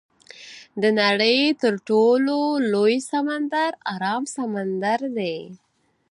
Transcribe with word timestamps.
د 0.81 0.83
نړۍ 1.01 1.39
تر 1.61 1.73
ټولو 1.89 2.37
لوی 2.73 2.95
سمندر 3.11 3.71
ارام 3.93 4.23
سمندر 4.35 4.99
دی. 5.17 5.37